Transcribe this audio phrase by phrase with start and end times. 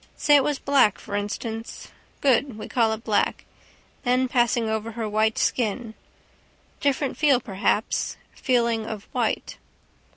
[0.17, 1.89] Say it was black, for instance.
[2.21, 2.57] Good.
[2.57, 3.45] We call it black.
[4.03, 5.93] Then passing over her white skin.
[6.79, 8.17] Different feel perhaps.
[8.33, 9.59] Feeling of white.